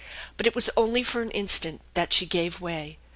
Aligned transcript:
But 0.35 0.47
it 0.47 0.55
was 0.55 0.71
only 0.75 1.03
for 1.03 1.21
an 1.21 1.29
instant 1.29 1.81
that 1.93 2.11
she 2.11 2.25
gave 2.25 2.59
way. 2.59 2.97